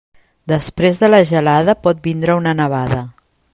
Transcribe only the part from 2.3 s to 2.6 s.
una